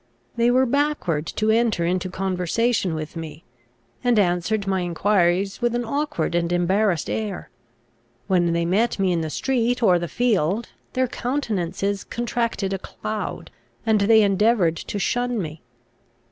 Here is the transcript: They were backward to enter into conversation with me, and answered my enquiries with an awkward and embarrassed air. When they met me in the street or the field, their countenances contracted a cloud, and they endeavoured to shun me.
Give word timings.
They 0.35 0.49
were 0.49 0.65
backward 0.65 1.27
to 1.27 1.51
enter 1.51 1.85
into 1.85 2.09
conversation 2.09 2.95
with 2.95 3.15
me, 3.15 3.43
and 4.03 4.17
answered 4.17 4.65
my 4.65 4.81
enquiries 4.81 5.61
with 5.61 5.75
an 5.75 5.85
awkward 5.85 6.33
and 6.33 6.51
embarrassed 6.51 7.07
air. 7.07 7.51
When 8.25 8.51
they 8.53 8.65
met 8.65 8.97
me 8.97 9.11
in 9.11 9.21
the 9.21 9.29
street 9.29 9.83
or 9.83 9.99
the 9.99 10.07
field, 10.07 10.69
their 10.93 11.07
countenances 11.07 12.03
contracted 12.03 12.73
a 12.73 12.79
cloud, 12.79 13.51
and 13.85 14.01
they 14.01 14.23
endeavoured 14.23 14.75
to 14.77 14.97
shun 14.97 15.39
me. 15.39 15.61